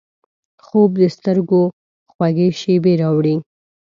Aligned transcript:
خوب 0.65 0.91
د 1.01 1.03
سترګو 1.15 1.61
خوږې 2.11 2.47
شیبې 2.59 2.93
راوړي 3.01 3.35